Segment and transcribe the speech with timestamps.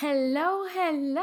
[0.00, 1.20] Hello, hello.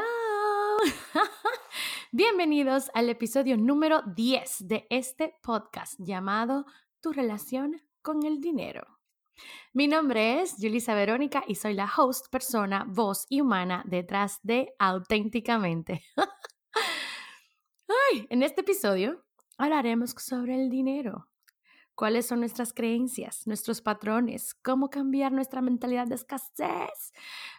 [2.12, 6.66] Bienvenidos al episodio número 10 de este podcast llamado
[7.02, 8.86] Tu relación con el dinero.
[9.74, 14.74] Mi nombre es Julisa Verónica y soy la host, persona, voz y humana detrás de
[14.78, 16.04] Auténticamente.
[18.30, 19.24] En este episodio
[19.58, 21.28] hablaremos sobre el dinero,
[22.00, 27.12] cuáles son nuestras creencias, nuestros patrones, cómo cambiar nuestra mentalidad de escasez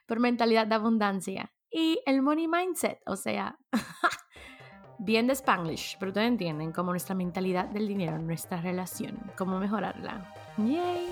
[0.06, 3.58] por mentalidad de abundancia y el money mindset, o sea,
[4.98, 10.32] bien de spanglish, pero ustedes entienden cómo nuestra mentalidad del dinero, nuestra relación, cómo mejorarla.
[10.56, 11.06] Yay.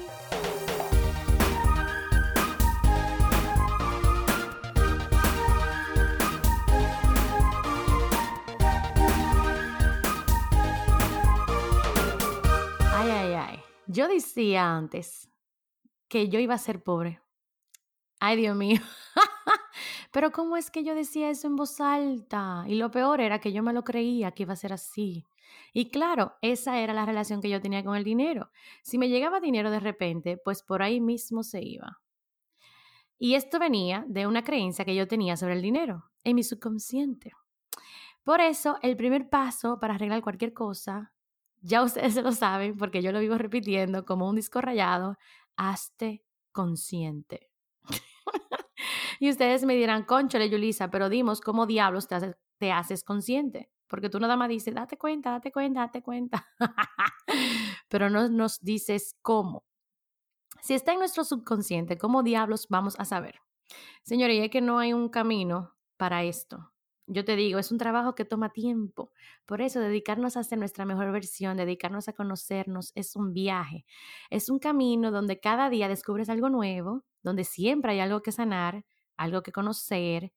[13.98, 15.28] Yo decía antes
[16.06, 17.20] que yo iba a ser pobre.
[18.20, 18.80] Ay, Dios mío.
[20.12, 22.62] Pero ¿cómo es que yo decía eso en voz alta?
[22.68, 25.24] Y lo peor era que yo me lo creía que iba a ser así.
[25.72, 28.52] Y claro, esa era la relación que yo tenía con el dinero.
[28.84, 32.00] Si me llegaba dinero de repente, pues por ahí mismo se iba.
[33.18, 37.32] Y esto venía de una creencia que yo tenía sobre el dinero, en mi subconsciente.
[38.22, 41.12] Por eso, el primer paso para arreglar cualquier cosa
[41.60, 45.18] ya ustedes se lo saben porque yo lo vivo repitiendo como un disco rayado,
[45.56, 47.50] hazte consciente.
[49.20, 53.70] y ustedes me dirán, conchale, Yulisa, pero dimos cómo diablos te haces, te haces consciente.
[53.88, 56.46] Porque tú nada más dices, date cuenta, date cuenta, date cuenta.
[57.88, 59.64] pero no nos dices cómo.
[60.60, 63.40] Si está en nuestro subconsciente, ¿cómo diablos vamos a saber?
[64.02, 66.72] Señores, es que no hay un camino para esto.
[67.10, 69.12] Yo te digo, es un trabajo que toma tiempo.
[69.46, 73.86] Por eso, dedicarnos a ser nuestra mejor versión, dedicarnos a conocernos, es un viaje.
[74.30, 78.84] Es un camino donde cada día descubres algo nuevo, donde siempre hay algo que sanar,
[79.16, 80.32] algo que conocer,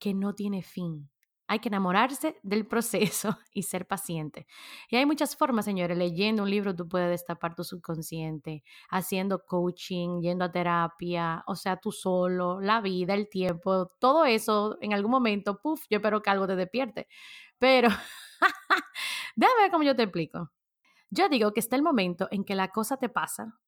[0.00, 1.11] que no tiene fin.
[1.52, 4.46] Hay que enamorarse del proceso y ser paciente.
[4.88, 5.98] Y hay muchas formas, señores.
[5.98, 11.76] Leyendo un libro tú puedes destapar tu subconsciente, haciendo coaching, yendo a terapia, o sea,
[11.76, 16.30] tú solo, la vida, el tiempo, todo eso en algún momento, puff, yo espero que
[16.30, 17.06] algo te despierte.
[17.58, 17.90] Pero,
[19.36, 20.52] déjame ver cómo yo te explico.
[21.10, 23.58] Yo digo que está el momento en que la cosa te pasa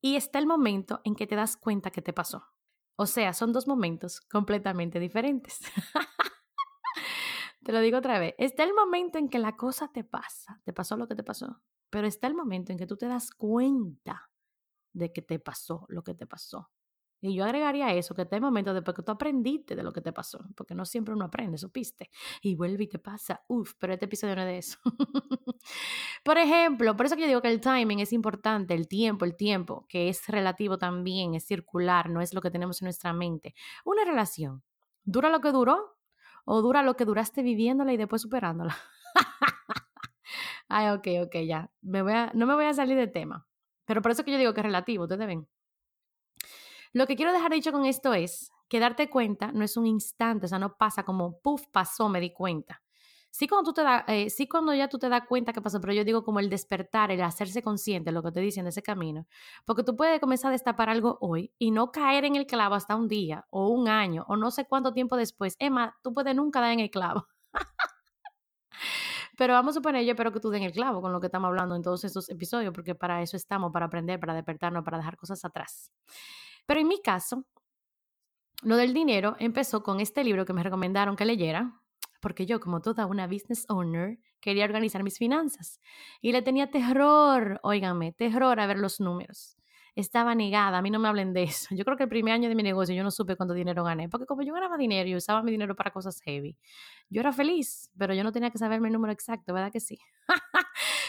[0.00, 2.46] y está el momento en que te das cuenta que te pasó.
[2.96, 5.60] O sea, son dos momentos completamente diferentes.
[7.64, 8.34] Te lo digo otra vez.
[8.38, 11.62] Está el momento en que la cosa te pasa, te pasó lo que te pasó,
[11.90, 14.30] pero está el momento en que tú te das cuenta
[14.92, 16.70] de que te pasó lo que te pasó.
[17.22, 20.02] Y yo agregaría eso, que está el momento después que tú aprendiste de lo que
[20.02, 22.10] te pasó, porque no siempre uno aprende, supiste,
[22.42, 24.78] y vuelve y te pasa, uf, pero este episodio no es de eso.
[26.22, 29.36] por ejemplo, por eso que yo digo que el timing es importante, el tiempo, el
[29.36, 33.54] tiempo, que es relativo también, es circular, no es lo que tenemos en nuestra mente.
[33.86, 34.62] Una relación,
[35.02, 35.96] ¿dura lo que duró?
[36.44, 38.76] O dura lo que duraste viviéndola y después superándola.
[40.68, 41.70] Ay, ok, ok, ya.
[41.82, 43.46] Me voy a, no me voy a salir de tema.
[43.84, 45.48] Pero por eso que yo digo que es relativo, ustedes ven.
[46.92, 50.46] Lo que quiero dejar dicho con esto es que darte cuenta no es un instante,
[50.46, 52.83] o sea, no pasa como, puff, pasó, me di cuenta.
[53.36, 55.80] Sí cuando, tú te da, eh, sí cuando ya tú te das cuenta que pasó,
[55.80, 58.80] pero yo digo como el despertar, el hacerse consciente lo que te dicen de ese
[58.80, 59.26] camino.
[59.64, 62.94] Porque tú puedes comenzar a destapar algo hoy y no caer en el clavo hasta
[62.94, 65.56] un día o un año o no sé cuánto tiempo después.
[65.58, 67.26] Emma, tú puedes nunca dar en el clavo.
[69.36, 71.48] Pero vamos a suponer, yo espero que tú den el clavo con lo que estamos
[71.48, 75.16] hablando en todos estos episodios, porque para eso estamos, para aprender, para despertarnos, para dejar
[75.16, 75.90] cosas atrás.
[76.66, 77.44] Pero en mi caso,
[78.62, 81.80] lo del dinero empezó con este libro que me recomendaron que leyera,
[82.24, 85.78] porque yo, como toda una business owner, quería organizar mis finanzas
[86.22, 89.58] y le tenía terror, óigame, terror a ver los números.
[89.94, 91.74] Estaba negada, a mí no me hablen de eso.
[91.74, 94.08] Yo creo que el primer año de mi negocio yo no supe cuánto dinero gané,
[94.08, 96.56] porque como yo ganaba dinero y usaba mi dinero para cosas heavy,
[97.10, 99.98] yo era feliz, pero yo no tenía que saberme el número exacto, ¿verdad que sí?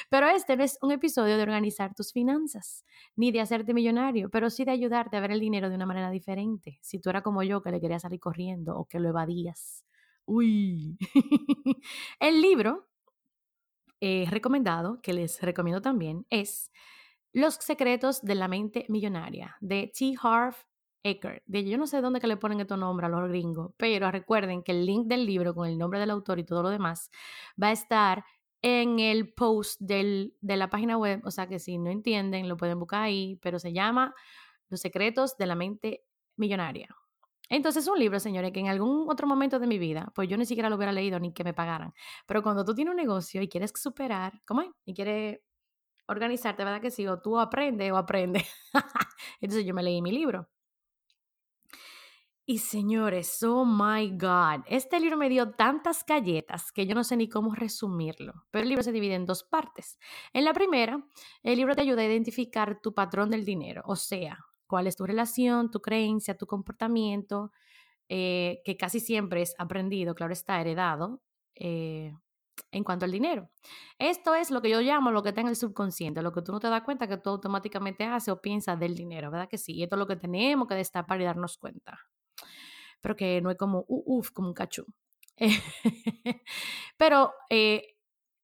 [0.10, 2.84] pero este no es un episodio de organizar tus finanzas,
[3.16, 6.10] ni de hacerte millonario, pero sí de ayudarte a ver el dinero de una manera
[6.10, 6.78] diferente.
[6.82, 9.86] Si tú eras como yo, que le querías salir corriendo o que lo evadías.
[10.26, 10.98] Uy.
[12.20, 12.88] el libro
[14.02, 16.72] eh, recomendado, que les recomiendo también, es
[17.34, 20.16] Los secretos de la mente millonaria, de T.
[20.22, 20.56] Harv
[21.04, 21.44] Eker.
[21.46, 24.64] De, yo no sé dónde que le ponen estos nombres a los gringos, pero recuerden
[24.64, 27.12] que el link del libro con el nombre del autor y todo lo demás
[27.62, 28.26] va a estar
[28.62, 32.58] en el post del, de la página web, o sea que si no entienden, lo
[32.58, 34.16] pueden buscar ahí, pero se llama
[34.70, 36.04] Los secretos de la mente
[36.36, 36.96] millonaria.
[37.50, 40.38] Entonces es un libro, señores, que en algún otro momento de mi vida, pues yo
[40.38, 41.94] ni siquiera lo hubiera leído ni que me pagaran.
[42.26, 44.70] Pero cuando tú tienes un negocio y quieres superar, ¿cómo es?
[44.86, 45.40] Y quieres
[46.08, 47.08] organizarte, ¿verdad que sí?
[47.08, 48.48] O tú aprendes o aprendes.
[49.42, 50.50] Entonces yo me leí mi libro.
[52.48, 57.18] Y señores, oh my God, este libro me dio tantas galletas que yo no sé
[57.18, 59.98] ni cómo resumirlo, pero el libro se divide en dos partes.
[60.32, 61.04] En la primera,
[61.42, 64.38] el libro te ayuda a identificar tu patrón del dinero, o sea,
[64.68, 67.52] cuál es tu relación, tu creencia, tu comportamiento,
[68.10, 71.22] eh, que casi siempre es aprendido, claro está, heredado,
[71.56, 72.14] eh,
[72.72, 73.50] en cuanto al dinero.
[74.00, 76.52] Esto es lo que yo llamo lo que está en el subconsciente, lo que tú
[76.52, 79.74] no te das cuenta que tú automáticamente haces o piensas del dinero, ¿verdad que sí?
[79.74, 82.00] Y esto es lo que tenemos que destapar y darnos cuenta
[83.06, 84.84] pero que no es como, uff, como un cachú.
[86.98, 87.98] pero eh,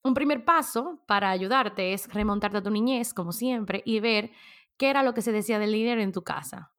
[0.04, 4.30] un primer paso para ayudarte es remontarte a tu niñez, como siempre, y ver
[4.82, 6.72] qué era lo que se decía del dinero en tu casa.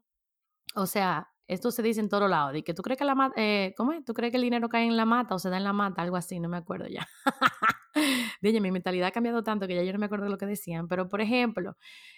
[0.75, 3.75] O sea, esto se dice en todo lado, de que tú crees que la eh,
[3.77, 4.05] ¿cómo es?
[4.05, 6.03] ¿Tú crees que el dinero cae en la mata o se da en la mata?
[6.03, 7.07] Algo así, no me acuerdo ya.
[8.41, 10.47] Dije, mi mentalidad ha cambiado tanto que ya yo no me acuerdo de lo que
[10.47, 11.77] decían, pero por ejemplo,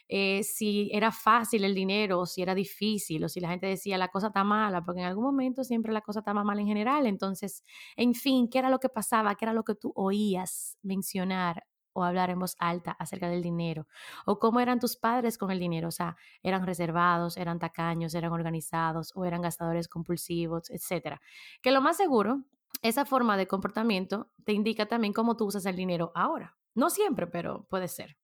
[0.08, 3.98] eh, si era fácil el dinero o si era difícil o si la gente decía
[3.98, 6.66] la cosa está mala, porque en algún momento siempre la cosa está más mala en
[6.66, 7.62] general, entonces,
[7.96, 9.34] en fin, ¿qué era lo que pasaba?
[9.34, 11.64] ¿Qué era lo que tú oías mencionar
[11.94, 13.86] o hablar en voz alta acerca del dinero,
[14.26, 18.32] o cómo eran tus padres con el dinero, o sea, eran reservados, eran tacaños, eran
[18.32, 21.22] organizados o eran gastadores compulsivos, etcétera.
[21.62, 22.44] Que lo más seguro
[22.82, 26.56] esa forma de comportamiento te indica también cómo tú usas el dinero ahora.
[26.74, 28.16] No siempre, pero puede ser.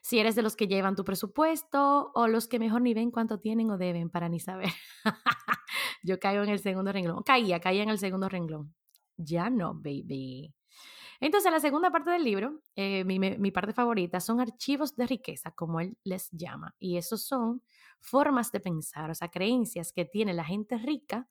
[0.00, 3.38] Si eres de los que llevan tu presupuesto o los que mejor ni ven cuánto
[3.38, 4.70] tienen o deben para ni saber.
[6.02, 7.22] Yo caigo en el segundo renglón.
[7.22, 8.74] Caía, caía en el segundo renglón.
[9.16, 10.54] Ya no, baby.
[11.20, 15.80] Entonces, la segunda parte del libro, eh, mi, parte favorita, son archivos de riqueza, como
[15.80, 16.74] él les llama.
[16.78, 17.62] Y esos son
[18.00, 21.28] formas de pensar, o sea, creencias que tiene la gente rica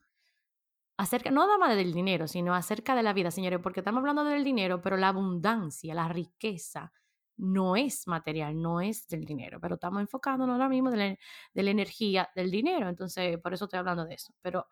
[0.98, 4.24] acerca, no nada más del dinero, sino acerca de la vida, señores, porque estamos hablando
[4.26, 6.94] del dinero, pero la abundancia, la riqueza,
[7.38, 11.18] no es material, no es del dinero, pero estamos enfocándonos ahora mismo de la,
[11.54, 14.34] de la energía del dinero, entonces por eso estoy hablando de eso.
[14.42, 14.68] Pero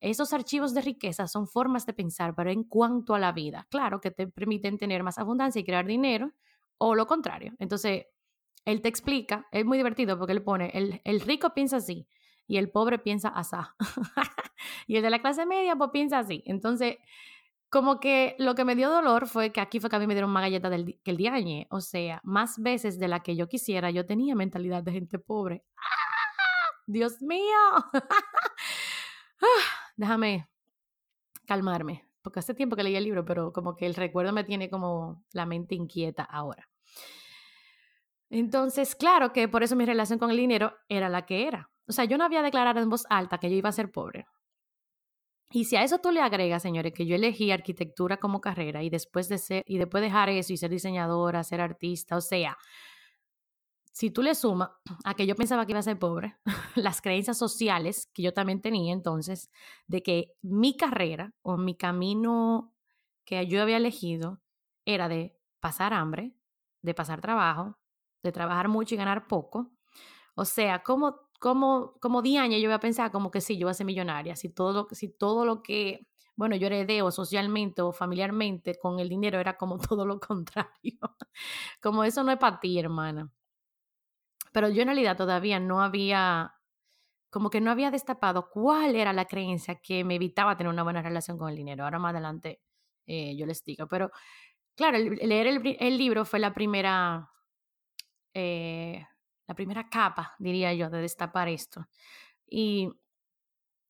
[0.00, 4.00] esos archivos de riqueza son formas de pensar, pero en cuanto a la vida, claro
[4.00, 6.32] que te permiten tener más abundancia y crear dinero,
[6.78, 7.54] o lo contrario.
[7.58, 8.06] Entonces,
[8.64, 12.08] él te explica, es muy divertido porque él pone, el, el rico piensa así,
[12.50, 13.76] y el pobre piensa asá.
[14.88, 16.42] y el de la clase media pues piensa así.
[16.46, 16.96] Entonces,
[17.70, 20.14] como que lo que me dio dolor fue que aquí fue que a mí me
[20.14, 21.68] dieron más galletas del, que el diañe.
[21.70, 25.64] O sea, más veces de la que yo quisiera, yo tenía mentalidad de gente pobre.
[26.88, 27.40] Dios mío.
[30.00, 30.48] Déjame
[31.44, 34.70] calmarme, porque hace tiempo que leí el libro, pero como que el recuerdo me tiene
[34.70, 36.70] como la mente inquieta ahora.
[38.30, 41.70] Entonces, claro que por eso mi relación con el dinero era la que era.
[41.86, 44.24] O sea, yo no había declarado en voz alta que yo iba a ser pobre.
[45.50, 48.88] Y si a eso tú le agregas, señores, que yo elegí arquitectura como carrera y
[48.88, 52.56] después de ser, y después dejar eso y ser diseñadora, ser artista, o sea,
[54.00, 54.70] si tú le sumas
[55.04, 56.34] a que yo pensaba que iba a ser pobre,
[56.74, 59.50] las creencias sociales que yo también tenía entonces,
[59.88, 62.74] de que mi carrera o mi camino
[63.26, 64.40] que yo había elegido
[64.86, 66.34] era de pasar hambre,
[66.80, 67.76] de pasar trabajo,
[68.22, 69.70] de trabajar mucho y ganar poco.
[70.34, 73.72] O sea, ¿cómo como, como diaña yo voy a pensar como que sí, yo voy
[73.72, 77.82] a ser millonaria, si todo lo, si todo lo que, bueno, yo heredé o socialmente
[77.82, 80.98] o familiarmente con el dinero era como todo lo contrario.
[81.82, 83.30] como eso no es para ti, hermana.
[84.52, 86.54] Pero yo en realidad todavía no había,
[87.30, 91.02] como que no había destapado cuál era la creencia que me evitaba tener una buena
[91.02, 91.84] relación con el dinero.
[91.84, 92.60] Ahora más adelante
[93.06, 94.10] eh, yo les digo, pero
[94.76, 97.30] claro, leer el, libro fue la primera...
[98.34, 99.04] Eh,
[99.46, 101.88] la primera capa, diría yo, de destapar esto.
[102.48, 102.88] Y,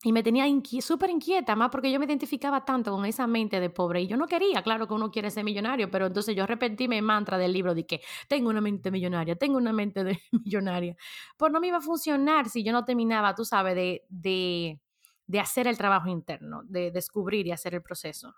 [0.02, 0.46] y me tenía
[0.80, 4.16] súper inquieta, más porque yo me identificaba tanto con esa mente de pobre y yo
[4.16, 7.52] no quería, claro que uno quiere ser millonario, pero entonces yo repetí mi mantra del
[7.52, 10.96] libro de que tengo una mente millonaria, tengo una mente de millonaria.
[11.36, 14.80] Pues no me iba a funcionar si yo no terminaba, tú sabes, de, de,
[15.26, 18.34] de hacer el trabajo interno, de descubrir y hacer el proceso.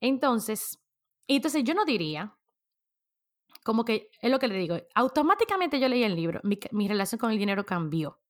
[0.00, 0.80] Entonces,
[1.28, 2.36] entonces yo no diría
[3.64, 7.30] como que es lo que le digo, automáticamente yo leí el libro, mi, relación con
[7.30, 8.20] el dinero cambió,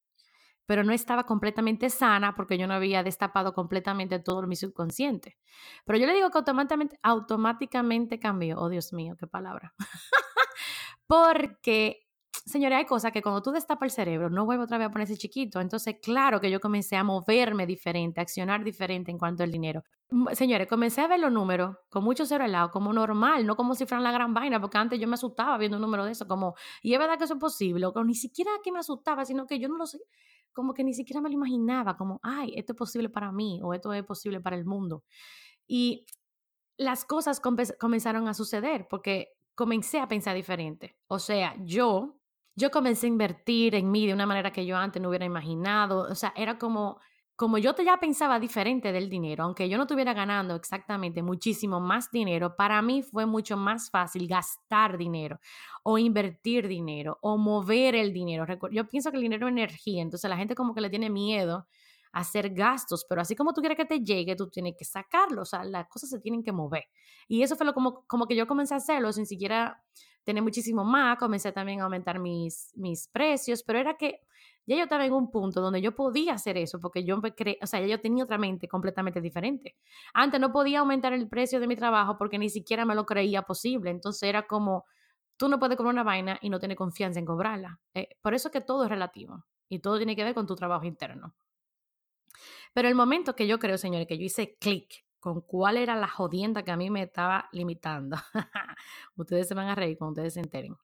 [0.67, 5.37] pero no estaba completamente sana porque yo no había destapado completamente todo mi subconsciente.
[5.85, 6.39] Pero yo le digo que
[7.03, 9.75] automáticamente, cambió, oh Dios mío, qué palabra,
[11.07, 12.05] porque
[12.47, 15.17] señores, hay cosas que cuando tú destapas el cerebro, no vuelve otra vez a ponerse
[15.17, 15.61] chiquito.
[15.61, 19.83] Entonces, claro que yo comencé a moverme diferente, a accionar diferente en cuanto al dinero.
[20.33, 23.75] Señores, comencé a ver los números con mucho cero al lado, como normal, no como
[23.75, 26.29] si fueran la gran vaina, porque antes yo me asustaba viendo un número de eso,
[26.29, 29.47] como, y es verdad que eso es posible, o ni siquiera que me asustaba, sino
[29.47, 29.99] que yo no lo sé,
[30.55, 33.75] como que ni siquiera me lo imaginaba, como, ay, esto es posible para mí, o
[33.75, 35.05] esto es posible para el mundo.
[35.67, 36.07] Y
[36.79, 40.97] las cosas comenzaron a suceder, porque comencé a pensar diferente.
[41.09, 42.19] O sea, yo
[42.57, 46.03] yo comencé a invertir en mí de una manera que yo antes no hubiera imaginado.
[46.03, 47.01] O sea, era como
[47.37, 52.11] como yo ya pensaba diferente del dinero, aunque yo no estuviera ganando exactamente muchísimo más
[52.13, 55.41] dinero, para mí fue mucho más fácil gastar dinero
[55.83, 58.47] o invertir dinero o mover el dinero.
[58.71, 61.67] Yo pienso que el dinero es energía, entonces la gente como que le tiene miedo
[62.13, 65.43] a hacer gastos, pero así como tú quieres que te llegue, tú tienes que sacarlo,
[65.43, 66.85] o sea, las cosas se tienen que mover.
[67.27, 69.83] Y eso fue lo como, como que yo comencé a hacerlo sin siquiera
[70.23, 74.21] tener muchísimo más, comencé también a aumentar mis, mis precios, pero era que
[74.67, 77.81] ya yo estaba en un punto donde yo podía hacer eso, porque yo o sea,
[77.81, 79.77] ya yo tenía otra mente completamente diferente.
[80.15, 83.43] Antes no podía aumentar el precio de mi trabajo porque ni siquiera me lo creía
[83.43, 83.91] posible.
[83.91, 84.85] Entonces era como,
[85.37, 87.81] tú no puedes cobrar una vaina y no tienes confianza en cobrarla.
[87.93, 90.85] Eh, por eso que todo es relativo y todo tiene que ver con tu trabajo
[90.87, 91.35] interno.
[92.73, 96.09] Pero el momento que yo creo, señores, que yo hice clic con cuál era la
[96.09, 98.17] jodienda que a mí me estaba limitando,
[99.17, 100.77] ustedes se van a reír cuando ustedes se enteren.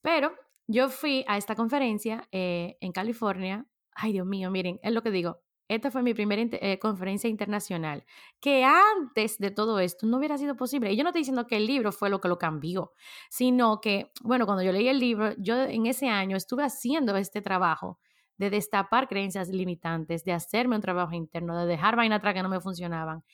[0.00, 0.32] Pero
[0.68, 3.66] yo fui a esta conferencia eh, en California.
[3.94, 5.40] Ay, Dios mío, miren, es lo que digo.
[5.66, 8.04] Esta fue mi primera eh, conferencia internacional,
[8.40, 10.92] que antes de todo esto no hubiera sido posible.
[10.92, 12.92] Y yo no estoy diciendo que el libro fue lo que lo cambió,
[13.28, 17.42] sino que, bueno, cuando yo leí el libro, yo en ese año estuve haciendo este
[17.42, 17.98] trabajo
[18.38, 22.48] de destapar creencias limitantes, de hacerme un trabajo interno, de dejar vaina atrás que no
[22.48, 23.24] me funcionaban.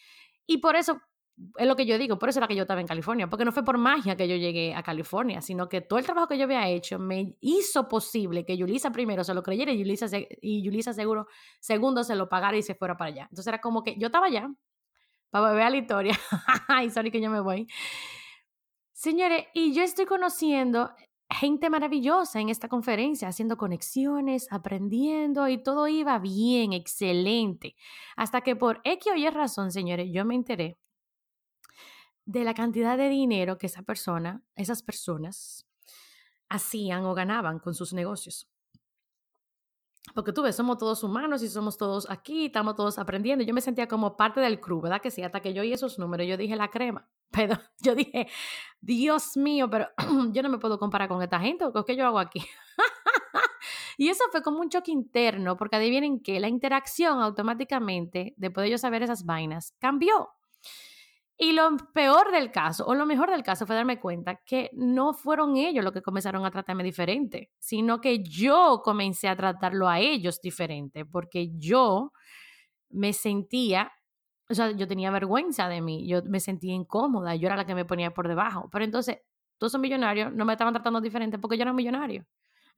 [0.47, 1.01] Y por eso
[1.57, 3.53] es lo que yo digo, por eso era que yo estaba en California, porque no
[3.53, 6.45] fue por magia que yo llegué a California, sino que todo el trabajo que yo
[6.45, 10.07] había hecho me hizo posible que Yulisa primero se lo creyera y Yulisa,
[10.41, 11.27] y Yulisa seguro
[11.59, 13.23] segundo se lo pagara y se fuera para allá.
[13.25, 14.49] Entonces era como que yo estaba allá
[15.31, 16.19] para beber a la historia.
[16.69, 17.67] Ay, sorry que yo me voy.
[18.93, 20.93] Señores, y yo estoy conociendo
[21.29, 27.75] gente maravillosa en esta conferencia, haciendo conexiones, aprendiendo y todo iba bien, excelente.
[28.17, 30.79] Hasta que por X o Y razón, señores, yo me enteré
[32.27, 35.67] de la cantidad de dinero que esa persona, esas personas
[36.49, 38.49] hacían o ganaban con sus negocios.
[40.15, 43.43] Porque tú ves, somos todos humanos y somos todos aquí, estamos todos aprendiendo.
[43.43, 45.01] Yo me sentía como parte del crew, ¿verdad?
[45.01, 47.09] Que sí, hasta que yo oí esos números, yo dije la crema.
[47.31, 48.29] Pero yo dije,
[48.81, 49.89] Dios mío, pero
[50.31, 52.47] yo no me puedo comparar con esta gente, ¿qué yo hago aquí?
[53.99, 58.71] y eso fue como un choque interno, porque adivinen que la interacción automáticamente, después de
[58.71, 60.29] yo saber esas vainas, cambió.
[61.37, 65.15] Y lo peor del caso, o lo mejor del caso, fue darme cuenta que no
[65.15, 69.99] fueron ellos los que comenzaron a tratarme diferente, sino que yo comencé a tratarlo a
[69.99, 72.13] ellos diferente, porque yo
[72.91, 73.93] me sentía,
[74.49, 77.75] o sea, yo tenía vergüenza de mí, yo me sentía incómoda, yo era la que
[77.75, 78.69] me ponía por debajo.
[78.71, 79.19] Pero entonces,
[79.59, 82.25] todos esos millonarios no me estaban tratando diferente porque yo era millonario.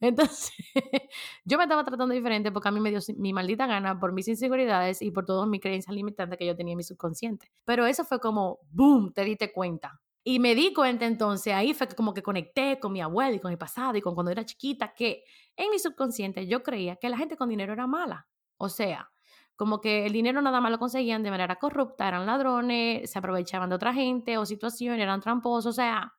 [0.01, 0.53] Entonces,
[1.45, 4.29] yo me estaba tratando diferente porque a mí me dio mi maldita gana por mis
[4.29, 7.51] inseguridades y por todas mis creencias limitantes que yo tenía en mi subconsciente.
[7.65, 10.01] Pero eso fue como, boom, te diste cuenta.
[10.23, 13.51] Y me di cuenta entonces, ahí fue como que conecté con mi abuela y con
[13.51, 15.23] mi pasado y con cuando era chiquita, que
[15.57, 18.27] en mi subconsciente yo creía que la gente con dinero era mala.
[18.59, 19.11] O sea,
[19.55, 23.71] como que el dinero nada más lo conseguían de manera corrupta, eran ladrones, se aprovechaban
[23.71, 26.13] de otra gente o situaciones, eran tramposos, o sea,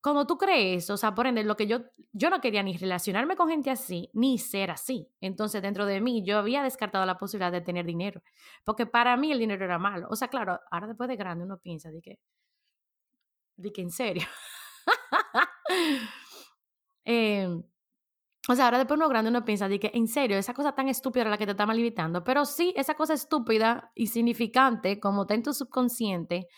[0.00, 1.80] como tú crees, o sea, por ende, lo que yo,
[2.12, 5.08] yo no quería ni relacionarme con gente así, ni ser así.
[5.20, 8.22] Entonces, dentro de mí, yo había descartado la posibilidad de tener dinero,
[8.64, 10.06] porque para mí el dinero era malo.
[10.10, 12.18] O sea, claro, ahora después de grande uno piensa de que,
[13.56, 14.26] de que en serio.
[17.10, 17.62] Em,
[18.48, 20.88] o sea, ahora después uno grande uno piensa de que en serio, esa cosa tan
[20.88, 22.22] estúpida era la que te estaba limitando.
[22.22, 26.48] Pero sí, esa cosa estúpida y significante, como está en tu subconsciente,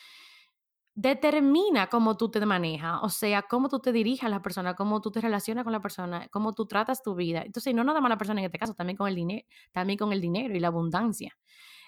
[1.01, 5.01] determina cómo tú te manejas, o sea, cómo tú te diriges a la persona, cómo
[5.01, 7.41] tú te relacionas con la persona, cómo tú tratas tu vida.
[7.43, 10.13] Entonces, no nada más la persona en este caso, también con el dinero, también con
[10.13, 11.35] el dinero y la abundancia.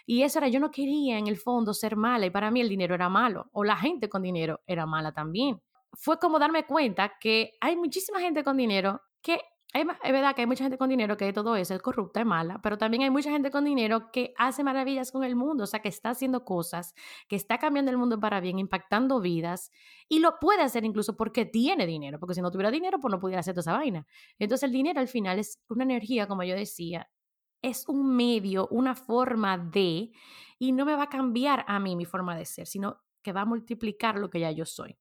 [0.07, 2.71] Y eso era, yo no quería en el fondo ser mala y para mí el
[2.71, 5.61] dinero era malo o la gente con dinero era mala también.
[5.92, 9.40] Fue como darme cuenta que hay muchísima gente con dinero que
[9.74, 12.60] es verdad que hay mucha gente con dinero que todo eso es corrupta, es mala,
[12.62, 15.80] pero también hay mucha gente con dinero que hace maravillas con el mundo, o sea,
[15.80, 16.94] que está haciendo cosas,
[17.26, 19.70] que está cambiando el mundo para bien, impactando vidas,
[20.08, 23.18] y lo puede hacer incluso porque tiene dinero, porque si no tuviera dinero, pues no
[23.18, 24.06] pudiera hacer toda esa vaina.
[24.38, 27.08] Entonces el dinero al final es una energía, como yo decía,
[27.62, 30.10] es un medio, una forma de,
[30.58, 33.42] y no me va a cambiar a mí mi forma de ser, sino que va
[33.42, 34.98] a multiplicar lo que ya yo soy.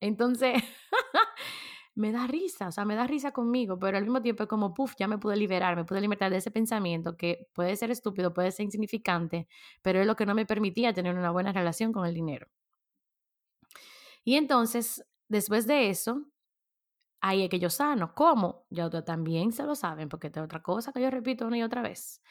[0.00, 0.54] Entonces...
[1.98, 4.72] me da risa, o sea, me da risa conmigo, pero al mismo tiempo es como,
[4.72, 8.32] puff, ya me pude liberar, me pude liberar de ese pensamiento que puede ser estúpido,
[8.32, 9.48] puede ser insignificante,
[9.82, 12.46] pero es lo que no me permitía tener una buena relación con el dinero.
[14.24, 16.26] Y entonces, después de eso,
[17.20, 18.14] ahí es que yo sano.
[18.14, 18.66] ¿Cómo?
[18.70, 21.82] Ya también se lo saben, porque es otra cosa que yo repito una y otra
[21.82, 22.22] vez.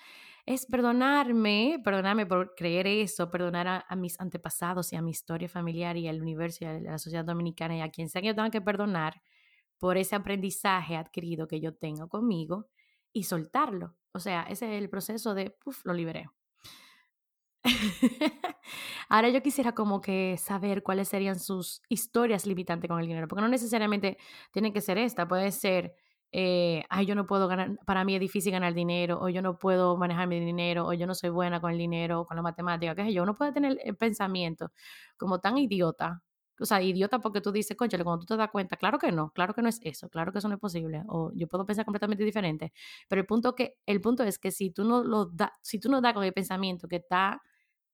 [0.46, 5.50] Es perdonarme, perdonarme por creer eso, perdonar a, a mis antepasados y a mi historia
[5.50, 8.36] familiar y al universo y a la sociedad dominicana y a quien sea que yo
[8.36, 9.22] tenga que perdonar
[9.80, 12.68] por ese aprendizaje adquirido que yo tengo conmigo
[13.14, 13.96] y soltarlo.
[14.14, 16.28] O sea, ese es el proceso de, puff, lo liberé.
[19.10, 23.42] Ahora yo quisiera como que saber cuáles serían sus historias limitantes con el dinero, porque
[23.42, 24.18] no necesariamente
[24.52, 25.96] tiene que ser esta, puede ser,
[26.32, 29.58] eh, ay, yo no puedo ganar, para mí es difícil ganar dinero, o yo no
[29.58, 32.96] puedo manejar mi dinero, o yo no soy buena con el dinero, con la matemática,
[32.96, 34.72] qué sé yo, uno puede tener el pensamiento
[35.18, 36.24] como tan idiota
[36.60, 39.32] o sea, idiota porque tú dices, conchale, cuando tú te das cuenta, claro que no,
[39.32, 41.86] claro que no es eso, claro que eso no es posible, o yo puedo pensar
[41.86, 42.74] completamente diferente,
[43.08, 45.90] pero el punto, que, el punto es que si tú no lo da, si tú
[45.90, 47.42] no das con el pensamiento que está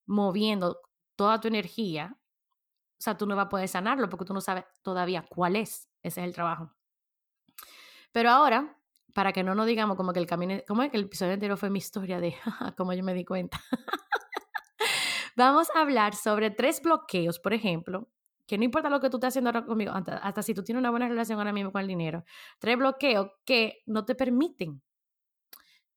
[0.06, 0.78] moviendo
[1.16, 4.64] toda tu energía, o sea, tú no vas a poder sanarlo porque tú no sabes
[4.82, 6.72] todavía cuál es, ese es el trabajo.
[8.12, 8.78] Pero ahora,
[9.12, 11.56] para que no nos digamos como que el camino, como es que el episodio entero
[11.56, 12.34] fue mi historia de
[12.76, 13.60] cómo yo me di cuenta.
[15.36, 18.08] Vamos a hablar sobre tres bloqueos, por ejemplo,
[18.46, 20.90] que no importa lo que tú estés haciendo ahora conmigo, hasta, si tú tienes una
[20.90, 22.24] buena relación ahora mismo con el dinero,
[22.58, 24.82] tres bloqueos que no te permiten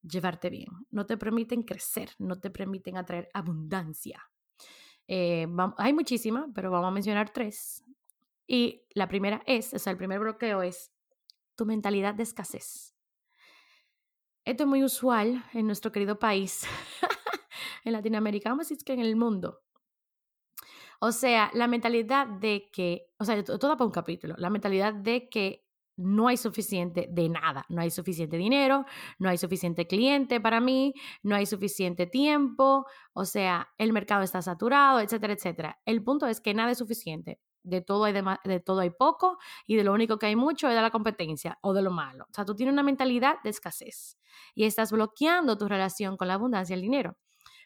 [0.02, 4.30] llevarte bien, no te permiten crecer, no te permiten atraer abundancia.
[5.08, 7.84] Eh, hay muchísimas, pero vamos a mencionar tres.
[8.46, 10.94] Y la primera es, o sea, el primer bloqueo es
[11.56, 12.94] tu mentalidad de escasez.
[14.46, 16.66] Esto es muy usual en nuestro querido país,
[17.84, 19.62] en Latinoamérica, vamos a decir que en el mundo.
[21.00, 25.30] O sea, la mentalidad de que, o sea, todo para un capítulo, la mentalidad de
[25.30, 28.86] que no hay suficiente de nada, no hay suficiente dinero,
[29.18, 34.42] no hay suficiente cliente para mí, no hay suficiente tiempo, o sea, el mercado está
[34.42, 35.80] saturado, etcétera, etcétera.
[35.86, 37.42] El punto es que nada es suficiente.
[37.64, 40.76] De todo, hay de, todo hay poco y de lo único que hay mucho es
[40.76, 42.26] de la competencia o de lo malo.
[42.30, 44.18] O sea, tú tienes una mentalidad de escasez
[44.56, 47.18] y estás bloqueando tu relación con la abundancia y el dinero.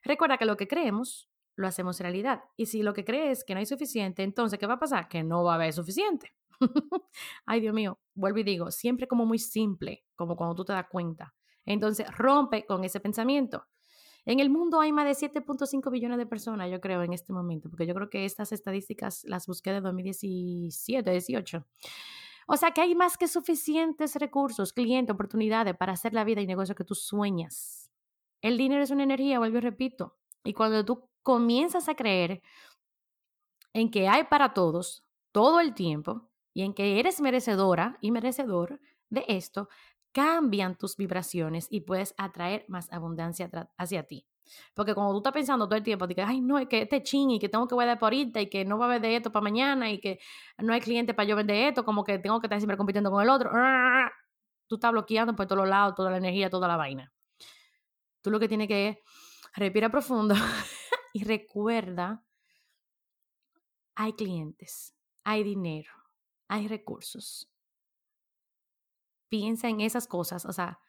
[0.03, 1.30] Recuerda que lo que creemos
[1.61, 2.41] lo hacemos realidad.
[2.57, 5.07] Y si lo que crees que no hay suficiente, entonces, ¿qué va a pasar?
[5.07, 6.35] Que no va a haber suficiente.
[7.45, 10.87] Ay, Dios mío, vuelvo y digo, siempre como muy simple, como cuando tú te das
[10.89, 11.33] cuenta.
[11.65, 13.65] Entonces, rompe con ese pensamiento.
[14.25, 17.69] En el mundo hay más de 7.5 billones de personas, yo creo, en este momento,
[17.69, 21.65] porque yo creo que estas estadísticas las busqué de 2017, 18.
[22.47, 26.47] O sea que hay más que suficientes recursos, clientes, oportunidades para hacer la vida y
[26.47, 27.89] negocio que tú sueñas.
[28.41, 30.17] El dinero es una energía, vuelvo y repito.
[30.43, 32.41] Y cuando tú comienzas a creer
[33.73, 38.79] en que hay para todos todo el tiempo y en que eres merecedora y merecedor
[39.09, 39.69] de esto,
[40.11, 44.25] cambian tus vibraciones y puedes atraer más abundancia hacia ti.
[44.73, 47.31] Porque cuando tú estás pensando todo el tiempo, que, ay, no, es que este ching
[47.31, 49.43] y que tengo que vender por ahorita y que no va a vender esto para
[49.43, 50.19] mañana y que
[50.57, 53.23] no hay cliente para yo vender esto, como que tengo que estar siempre compitiendo con
[53.23, 53.51] el otro,
[54.67, 57.11] tú estás bloqueando por todos lados toda la energía, toda la vaina.
[58.21, 59.01] Tú lo que tienes que
[59.55, 60.35] respira profundo
[61.13, 62.23] y recuerda,
[63.95, 65.91] hay clientes, hay dinero,
[66.47, 67.49] hay recursos.
[69.29, 70.79] Piensa en esas cosas, o sea,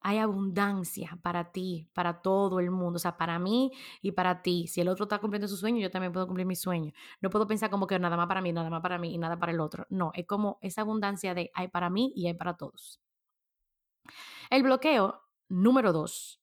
[0.00, 4.66] hay abundancia para ti, para todo el mundo, o sea, para mí y para ti.
[4.68, 6.92] Si el otro está cumpliendo su sueño, yo también puedo cumplir mi sueño.
[7.20, 9.38] No puedo pensar como que nada más para mí, nada más para mí y nada
[9.38, 9.86] para el otro.
[9.90, 13.00] No, es como esa abundancia de hay para mí y hay para todos.
[14.50, 16.40] El bloqueo número dos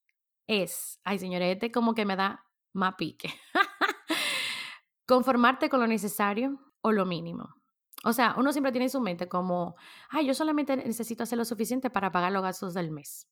[0.48, 2.45] es, ay señores, este como que me da
[2.76, 3.34] más pique.
[5.08, 7.56] Conformarte con lo necesario o lo mínimo.
[8.04, 9.76] O sea, uno siempre tiene en su mente como,
[10.10, 13.28] ay, yo solamente necesito hacer lo suficiente para pagar los gastos del mes.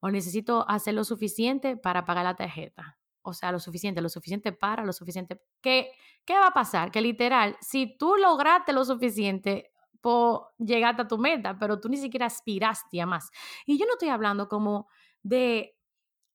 [0.00, 2.98] O necesito hacer lo suficiente para pagar la tarjeta.
[3.22, 5.42] O sea, lo suficiente, lo suficiente para, lo suficiente.
[5.60, 5.90] ¿Qué,
[6.24, 6.90] qué va a pasar?
[6.90, 9.72] Que literal, si tú lograste lo suficiente,
[10.04, 13.30] por llegar a tu meta, pero tú ni siquiera aspiraste a más.
[13.64, 14.86] Y yo no estoy hablando como
[15.22, 15.73] de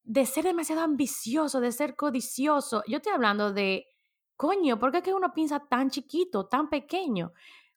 [0.10, 2.82] de ser demasiado ambicioso, de ser codicioso.
[2.88, 3.86] Yo estoy hablando de,
[4.36, 7.32] coño, ¿por qué es que uno piensa tan chiquito, tan pequeño?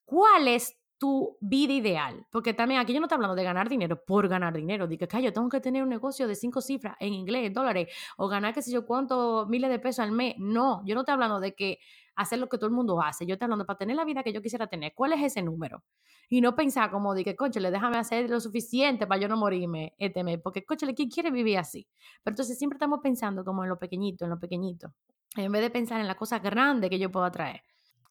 [0.07, 2.27] ¿Cuál es tu vida ideal?
[2.31, 4.87] Porque también aquí yo no estoy hablando de ganar dinero por ganar dinero.
[4.87, 7.95] Digo, que yo tengo que tener un negocio de cinco cifras en inglés, en dólares,
[8.17, 10.35] o ganar qué sé yo cuántos miles de pesos al mes.
[10.39, 11.81] No, yo no estoy hablando de que
[12.17, 13.27] hacer lo que todo el mundo hace.
[13.27, 14.93] Yo estoy hablando para tener la vida que yo quisiera tener.
[14.95, 15.83] ¿Cuál es ese número?
[16.29, 19.95] Y no pensar como de que, le déjame hacer lo suficiente para yo no morirme
[19.99, 20.39] este mes.
[20.43, 21.87] Porque, le ¿quién quiere vivir así?
[22.23, 24.93] Pero entonces siempre estamos pensando como en lo pequeñito, en lo pequeñito.
[25.37, 27.63] En vez de pensar en la cosa grande que yo puedo atraer.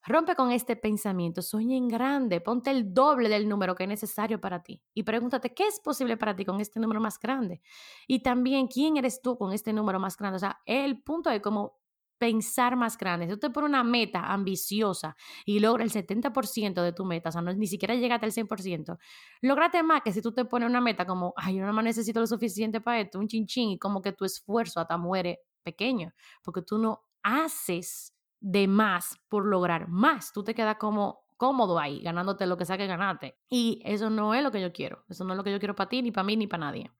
[0.04, 4.60] Rompe con este pensamiento, sueña grande, ponte el doble del número que es necesario para
[4.60, 7.60] ti y pregúntate qué es posible para ti con este número más grande.
[8.08, 10.36] Y también quién eres tú con este número más grande.
[10.36, 11.81] O sea, el punto de cómo
[12.22, 13.26] pensar más grande.
[13.26, 17.32] Si tú te pones una meta ambiciosa y logra el 70% de tu meta, o
[17.32, 18.96] sea, no, ni siquiera llegaste al 100%,
[19.40, 22.20] lograte más que si tú te pones una meta como, ay, yo no más necesito
[22.20, 26.12] lo suficiente para esto, un chinchín, y como que tu esfuerzo hasta muere pequeño,
[26.44, 32.02] porque tú no haces de más por lograr más, tú te quedas como cómodo ahí,
[32.02, 33.36] ganándote lo que sea que ganarte.
[33.48, 35.74] Y eso no es lo que yo quiero, eso no es lo que yo quiero
[35.74, 36.92] para ti, ni para mí, ni para nadie.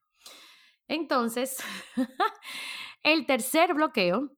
[0.88, 1.62] Entonces,
[3.04, 4.32] el tercer bloqueo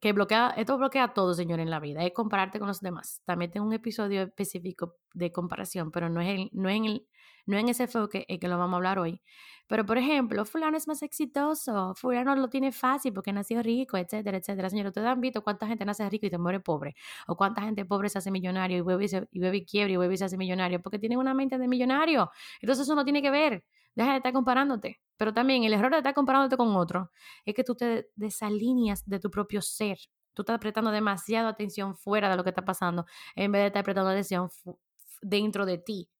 [0.00, 3.22] que bloquea, esto bloquea todo, señor, en la vida, es compararte con los demás.
[3.24, 7.06] También tengo un episodio específico de comparación, pero no es, el, no en, el,
[7.46, 9.20] no en ese enfoque que, que lo vamos a hablar hoy.
[9.68, 14.38] Pero, por ejemplo, fulano es más exitoso, fulano lo tiene fácil porque nació rico, etcétera,
[14.38, 14.70] etcétera.
[14.70, 16.94] Señor, ¿ustedes han visto cuánta gente nace rico y se muere pobre?
[17.26, 20.36] ¿O cuánta gente pobre se hace millonario y bebe y, y, quiebra y se hace
[20.36, 20.80] millonario?
[20.80, 22.30] Porque tienen una mente de millonario.
[22.60, 23.64] Entonces eso no tiene que ver.
[23.94, 25.00] Deja de estar comparándote.
[25.16, 27.10] Pero también el error de estar comparándote con otro
[27.44, 29.98] es que tú te desalineas de tu propio ser.
[30.34, 33.82] Tú estás prestando demasiada atención fuera de lo que está pasando en vez de estar
[33.82, 34.50] prestando atención
[35.22, 36.10] dentro de ti.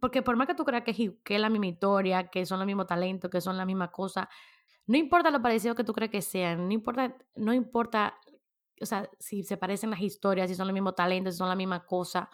[0.00, 2.66] Porque por más que tú creas que, que es la misma historia, que son los
[2.66, 4.28] mismos talentos, que son la misma cosa,
[4.86, 8.18] no importa lo parecido que tú crees que sean, no importa, no importa,
[8.80, 11.56] o sea, si se parecen las historias, si son los mismos talentos, si son la
[11.56, 12.28] misma cosa,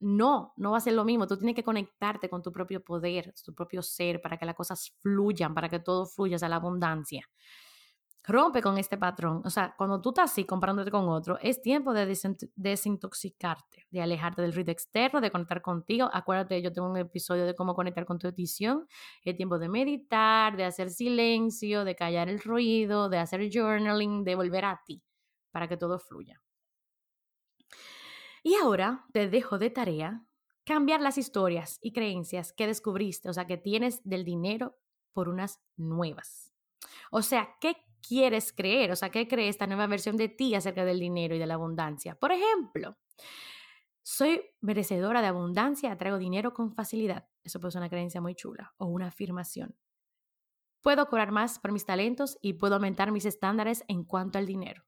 [0.00, 1.26] no, no va a ser lo mismo.
[1.26, 4.92] Tú tienes que conectarte con tu propio poder, tu propio ser, para que las cosas
[5.00, 7.28] fluyan, para que todo fluya a la abundancia.
[8.24, 9.42] Rompe con este patrón.
[9.44, 12.06] O sea, cuando tú estás así comparándote con otro, es tiempo de
[12.54, 16.08] desintoxicarte, de alejarte del ruido externo, de conectar contigo.
[16.12, 18.86] Acuérdate, yo tengo un episodio de cómo conectar con tu intuición.
[19.24, 24.36] Es tiempo de meditar, de hacer silencio, de callar el ruido, de hacer journaling, de
[24.36, 25.02] volver a ti,
[25.50, 26.40] para que todo fluya.
[28.44, 30.24] Y ahora te dejo de tarea
[30.64, 34.78] cambiar las historias y creencias que descubriste, o sea, que tienes del dinero
[35.12, 36.52] por unas nuevas.
[37.10, 38.90] O sea, ¿qué quieres creer?
[38.90, 41.54] O sea, ¿qué cree esta nueva versión de ti acerca del dinero y de la
[41.54, 42.14] abundancia?
[42.14, 42.98] Por ejemplo,
[44.02, 47.28] soy merecedora de abundancia, atraigo dinero con facilidad.
[47.44, 49.76] Eso puede ser una creencia muy chula o una afirmación.
[50.82, 54.84] Puedo cobrar más por mis talentos y puedo aumentar mis estándares en cuanto al dinero.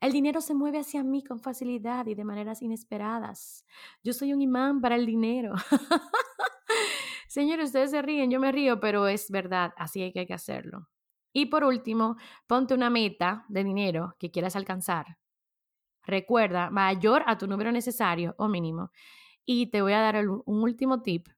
[0.00, 3.64] El dinero se mueve hacia mí con facilidad y de maneras inesperadas.
[4.04, 5.54] Yo soy un imán para el dinero.
[7.28, 10.88] Señores, ustedes se ríen, yo me río, pero es verdad, así hay que hacerlo.
[11.32, 15.18] Y por último, ponte una meta de dinero que quieras alcanzar.
[16.04, 18.90] Recuerda, mayor a tu número necesario o mínimo.
[19.44, 21.28] Y te voy a dar un último tip.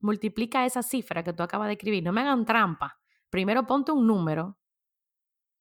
[0.00, 2.02] Multiplica esa cifra que tú acabas de escribir.
[2.02, 2.98] No me hagan trampa.
[3.30, 4.58] Primero ponte un número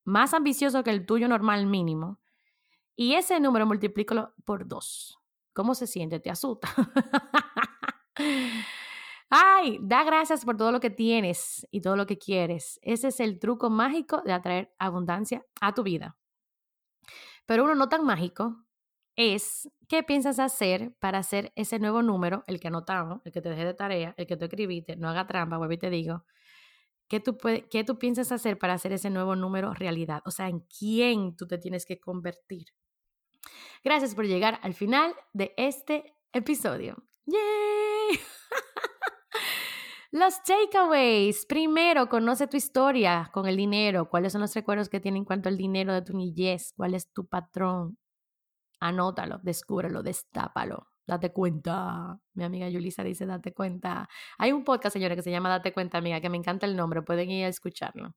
[0.06, 2.22] más ambicioso que el tuyo normal mínimo
[2.96, 5.20] y ese número multiplícalo por dos.
[5.54, 6.20] ¿Cómo se siente?
[6.20, 6.70] ¿Te asusta?
[9.30, 12.80] Ay, da gracias por todo lo que tienes y todo lo que quieres.
[12.82, 16.18] Ese es el truco mágico de atraer abundancia a tu vida.
[17.46, 18.64] Pero uno no tan mágico
[19.16, 23.50] es qué piensas hacer para hacer ese nuevo número, el que anotamos, el que te
[23.50, 26.24] dejé de tarea, el que tú escribiste, no haga trampa, vuelvo y te digo,
[27.08, 27.38] ¿qué tú,
[27.70, 30.22] ¿qué tú piensas hacer para hacer ese nuevo número realidad?
[30.26, 32.68] O sea, ¿en quién tú te tienes que convertir?
[33.84, 36.98] Gracias por llegar al final de este episodio.
[37.26, 38.20] ¡Yay!
[40.18, 41.46] Los takeaways.
[41.46, 44.10] Primero, conoce tu historia con el dinero.
[44.10, 46.74] ¿Cuáles son los recuerdos que tienen en cuanto al dinero de tu niñez?
[46.76, 48.00] ¿Cuál es tu patrón?
[48.80, 50.88] Anótalo, descúbrelo, destápalo.
[51.06, 52.20] Date cuenta.
[52.34, 54.10] Mi amiga Yulisa dice, date cuenta.
[54.40, 57.04] Hay un podcast, señora, que se llama Date cuenta, amiga, que me encanta el nombre.
[57.04, 58.16] Pueden ir a escucharlo.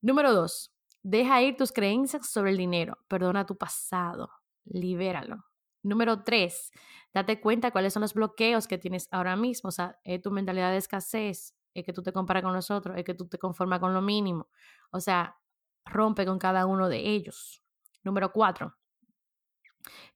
[0.00, 2.98] Número dos, Deja ir tus creencias sobre el dinero.
[3.08, 4.30] Perdona tu pasado.
[4.64, 5.49] Libéralo.
[5.82, 6.72] Número tres,
[7.14, 9.68] date cuenta cuáles son los bloqueos que tienes ahora mismo.
[9.68, 12.96] O sea, es tu mentalidad de escasez, es que tú te comparas con los otros,
[12.98, 14.48] es que tú te conformas con lo mínimo.
[14.90, 15.36] O sea,
[15.84, 17.62] rompe con cada uno de ellos.
[18.04, 18.76] Número cuatro,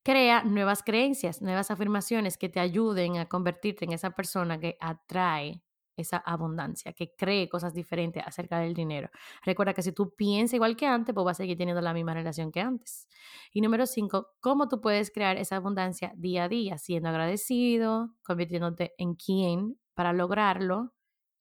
[0.02, 5.63] crea nuevas creencias, nuevas afirmaciones que te ayuden a convertirte en esa persona que atrae
[5.96, 9.10] esa abundancia, que cree cosas diferentes acerca del dinero.
[9.44, 12.14] Recuerda que si tú piensas igual que antes, pues vas a seguir teniendo la misma
[12.14, 13.08] relación que antes.
[13.52, 16.78] Y número cinco, ¿cómo tú puedes crear esa abundancia día a día?
[16.78, 20.94] Siendo agradecido, convirtiéndote en quién para lograrlo,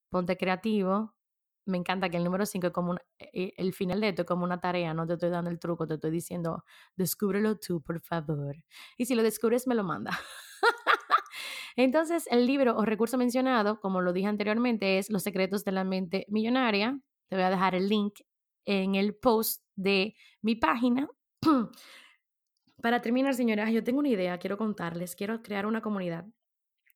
[0.09, 1.15] ponte creativo.
[1.65, 4.43] Me encanta que el número cinco es como e, el final de esto es como
[4.43, 6.63] una tarea, no te estoy dando el truco, te estoy diciendo,
[6.95, 8.55] descúbrelo tú, por favor.
[8.97, 10.11] Y si lo descubres, me lo manda.
[11.75, 15.83] Entonces, el libro o recurso mencionado, como lo dije anteriormente, es Los secretos de la
[15.83, 16.99] mente millonaria.
[17.29, 18.19] Te voy a dejar el link
[18.65, 21.07] en el post de mi página.
[22.81, 26.25] Para terminar, señoras, yo tengo una idea, quiero contarles, quiero crear una comunidad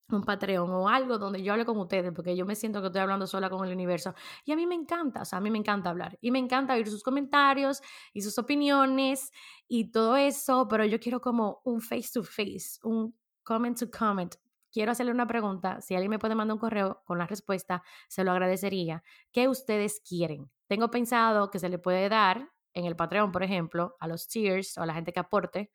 [0.10, 3.02] un Patreon o algo donde yo hable con ustedes, porque yo me siento que estoy
[3.02, 4.14] hablando sola con el universo.
[4.46, 6.18] Y a mí me encanta, o sea, a mí me encanta hablar.
[6.22, 7.82] Y me encanta oír sus comentarios
[8.14, 9.32] y sus opiniones
[9.68, 13.14] y todo eso, pero yo quiero como un face to face, un
[13.44, 14.36] comment to comment,
[14.78, 15.82] quiero hacerle una pregunta.
[15.82, 19.04] Si alguien me puede mandar un correo con la respuesta, se lo agradecería.
[19.32, 20.52] ¿Qué ustedes quieren?
[20.68, 24.78] Tengo pensado que se le puede dar en el Patreon, por ejemplo, a los tiers
[24.78, 25.72] o a la gente que aporte,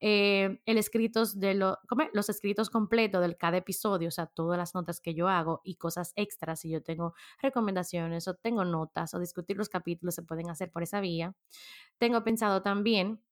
[0.00, 5.60] eh, los escritos completos de cada episodio, o sea, todas las notas que yo hago
[5.62, 10.24] y cosas extras, si yo tengo recomendaciones o tengo notas o discutir los capítulos, se
[10.24, 11.36] pueden hacer por esa vía.
[11.98, 13.22] Tengo pensado también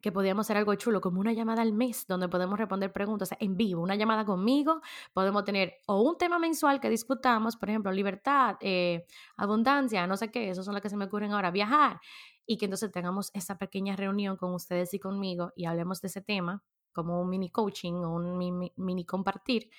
[0.00, 3.56] que podíamos hacer algo chulo, como una llamada al mes, donde podemos responder preguntas en
[3.56, 4.80] vivo, una llamada conmigo,
[5.12, 9.06] podemos tener o un tema mensual que discutamos, por ejemplo, libertad, eh,
[9.36, 12.00] abundancia, no sé qué, esos son las que se me ocurren ahora, viajar,
[12.46, 16.22] y que entonces tengamos esa pequeña reunión con ustedes y conmigo y hablemos de ese
[16.22, 19.70] tema, como un mini coaching o un mini, compartir.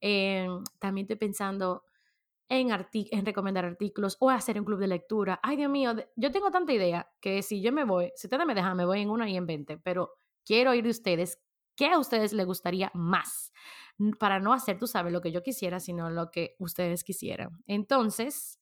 [0.00, 0.46] Eh,
[0.78, 1.84] también estoy pensando
[2.48, 5.40] en, en recomendar artículos o hacer un club de lectura.
[5.42, 8.54] Ay, Dios mío, yo tengo tanta idea que si yo me voy, si ustedes me
[8.54, 10.12] dejan, me voy en una y en 20, pero
[10.44, 11.40] quiero oír de ustedes
[11.76, 13.52] qué a ustedes les gustaría más
[14.18, 17.50] para no hacer, tú sabes, lo que yo quisiera, sino lo que ustedes quisieran.
[17.66, 18.60] Entonces,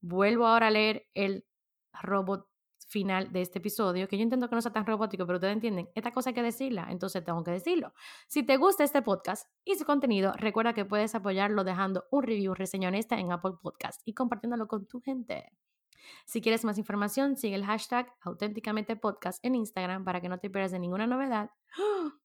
[0.00, 1.44] vuelvo ahora a leer el
[1.92, 2.48] robot
[2.92, 5.88] final de este episodio, que yo intento que no sea tan robótico, pero ustedes entienden,
[5.94, 7.94] esta cosa hay que decirla, entonces tengo que decirlo.
[8.28, 12.54] Si te gusta este podcast y su contenido, recuerda que puedes apoyarlo dejando un review,
[12.54, 15.50] reseña honesta en Apple Podcast y compartiéndolo con tu gente.
[16.26, 20.50] Si quieres más información, sigue el hashtag auténticamente podcast en Instagram para que no te
[20.50, 21.50] pierdas de ninguna novedad.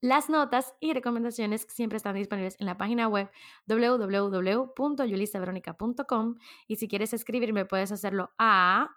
[0.00, 3.30] Las notas y recomendaciones siempre están disponibles en la página web
[3.68, 6.34] www.yulisaveronica.com
[6.66, 8.90] y si quieres escribirme puedes hacerlo a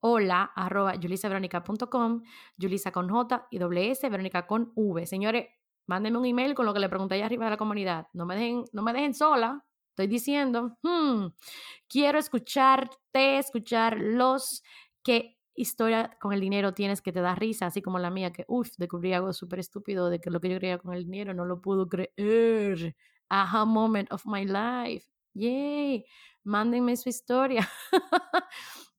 [0.00, 2.22] hola arroba yulisaveronica.com,
[2.56, 5.06] Yulisa con J y doble S, Verónica con V.
[5.06, 5.46] Señores,
[5.86, 8.08] mándenme un email con lo que le pregunté allá arriba de la comunidad.
[8.12, 9.64] No me dejen, no me dejen sola.
[9.90, 11.28] Estoy diciendo, hmm,
[11.88, 14.62] quiero escucharte, escuchar los
[15.02, 18.44] que historia con el dinero tienes que te da risa, así como la mía, que
[18.48, 21.44] uff, descubrí algo súper estúpido de que lo que yo creía con el dinero no
[21.44, 22.94] lo puedo creer.
[23.28, 25.06] Aha moment of my life.
[25.34, 26.04] Yay.
[26.44, 27.68] Mándenme su historia.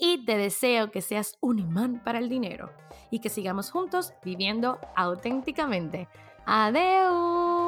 [0.00, 2.72] y te deseo que seas un imán para el dinero
[3.10, 6.08] y que sigamos juntos viviendo auténticamente.
[6.46, 7.59] Adiós.